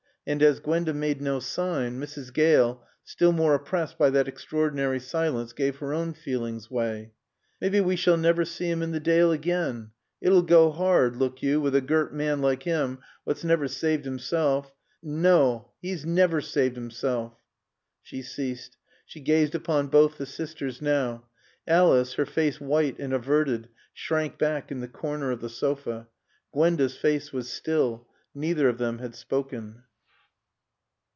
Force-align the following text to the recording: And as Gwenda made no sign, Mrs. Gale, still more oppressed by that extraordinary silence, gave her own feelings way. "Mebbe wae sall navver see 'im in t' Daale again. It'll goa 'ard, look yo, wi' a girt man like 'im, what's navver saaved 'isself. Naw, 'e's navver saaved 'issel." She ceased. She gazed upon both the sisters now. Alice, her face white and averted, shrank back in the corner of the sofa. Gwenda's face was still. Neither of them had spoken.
And 0.27 0.43
as 0.43 0.59
Gwenda 0.59 0.93
made 0.93 1.19
no 1.19 1.39
sign, 1.39 1.99
Mrs. 1.99 2.31
Gale, 2.31 2.85
still 3.03 3.31
more 3.31 3.55
oppressed 3.55 3.97
by 3.97 4.11
that 4.11 4.27
extraordinary 4.27 4.99
silence, 4.99 5.51
gave 5.51 5.77
her 5.77 5.93
own 5.95 6.13
feelings 6.13 6.69
way. 6.69 7.13
"Mebbe 7.59 7.83
wae 7.83 7.95
sall 7.95 8.17
navver 8.17 8.45
see 8.45 8.69
'im 8.69 8.83
in 8.83 8.93
t' 8.93 8.99
Daale 8.99 9.31
again. 9.33 9.89
It'll 10.21 10.43
goa 10.43 10.73
'ard, 10.77 11.15
look 11.15 11.41
yo, 11.41 11.59
wi' 11.59 11.75
a 11.75 11.81
girt 11.81 12.13
man 12.13 12.39
like 12.39 12.67
'im, 12.67 12.99
what's 13.23 13.43
navver 13.43 13.67
saaved 13.67 14.05
'isself. 14.05 14.71
Naw, 15.01 15.63
'e's 15.83 16.05
navver 16.05 16.39
saaved 16.43 16.77
'issel." 16.77 17.37
She 18.03 18.21
ceased. 18.21 18.77
She 19.07 19.21
gazed 19.21 19.55
upon 19.55 19.87
both 19.87 20.19
the 20.19 20.27
sisters 20.27 20.83
now. 20.83 21.25
Alice, 21.67 22.13
her 22.13 22.27
face 22.27 22.61
white 22.61 22.99
and 22.99 23.11
averted, 23.11 23.69
shrank 23.91 24.37
back 24.37 24.71
in 24.71 24.81
the 24.81 24.87
corner 24.87 25.31
of 25.31 25.41
the 25.41 25.49
sofa. 25.49 26.09
Gwenda's 26.53 26.95
face 26.95 27.33
was 27.33 27.49
still. 27.49 28.07
Neither 28.35 28.69
of 28.69 28.77
them 28.77 28.99
had 28.99 29.15
spoken. 29.15 29.81